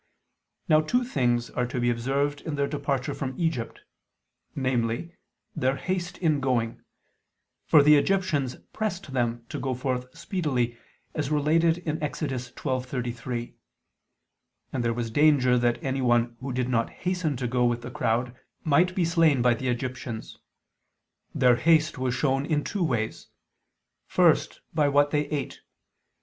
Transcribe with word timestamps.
Now 0.67 0.81
two 0.81 1.03
things 1.03 1.51
are 1.51 1.67
to 1.67 1.79
be 1.79 1.91
observed 1.91 2.41
in 2.41 2.55
their 2.55 2.65
departure 2.65 3.13
from 3.13 3.35
Egypt: 3.37 3.81
namely, 4.55 5.13
their 5.55 5.75
haste 5.75 6.17
in 6.17 6.39
going, 6.39 6.81
for 7.67 7.83
the 7.83 7.97
Egyptians 7.97 8.55
pressed 8.73 9.13
them 9.13 9.45
to 9.49 9.59
go 9.59 9.75
forth 9.75 10.17
speedily, 10.17 10.75
as 11.13 11.29
related 11.29 11.77
in 11.77 12.01
Ex. 12.01 12.19
12:33; 12.21 13.53
and 14.73 14.83
there 14.83 14.91
was 14.91 15.11
danger 15.11 15.55
that 15.59 15.77
anyone 15.83 16.35
who 16.39 16.51
did 16.51 16.67
not 16.67 16.89
hasten 16.89 17.37
to 17.37 17.47
go 17.47 17.63
with 17.65 17.83
the 17.83 17.91
crowd 17.91 18.35
might 18.63 18.95
be 18.95 19.05
slain 19.05 19.43
by 19.43 19.53
the 19.53 19.67
Egyptians. 19.67 20.39
Their 21.35 21.57
haste 21.57 21.99
was 21.99 22.15
shown 22.15 22.43
in 22.43 22.63
two 22.63 22.83
ways. 22.83 23.27
First 24.07 24.61
by 24.73 24.87
what 24.87 25.11
they 25.11 25.27
ate. 25.27 25.61